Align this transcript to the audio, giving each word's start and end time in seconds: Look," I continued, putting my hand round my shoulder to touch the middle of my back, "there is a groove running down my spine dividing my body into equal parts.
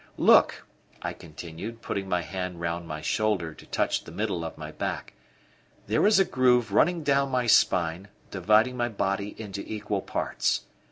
Look," 0.17 0.65
I 1.03 1.13
continued, 1.13 1.83
putting 1.83 2.09
my 2.09 2.23
hand 2.23 2.59
round 2.59 2.87
my 2.87 3.01
shoulder 3.01 3.53
to 3.53 3.65
touch 3.67 4.03
the 4.03 4.11
middle 4.11 4.43
of 4.43 4.57
my 4.57 4.71
back, 4.71 5.13
"there 5.85 6.07
is 6.07 6.17
a 6.17 6.25
groove 6.25 6.71
running 6.71 7.03
down 7.03 7.29
my 7.29 7.45
spine 7.45 8.07
dividing 8.31 8.75
my 8.75 8.89
body 8.89 9.39
into 9.39 9.61
equal 9.63 10.01
parts. 10.01 10.61